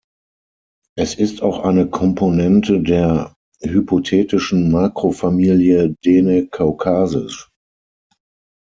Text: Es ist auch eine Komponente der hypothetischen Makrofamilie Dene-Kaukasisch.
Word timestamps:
Es 0.97 1.13
ist 1.13 1.43
auch 1.43 1.59
eine 1.59 1.87
Komponente 1.87 2.81
der 2.81 3.35
hypothetischen 3.61 4.71
Makrofamilie 4.71 5.95
Dene-Kaukasisch. 6.03 7.51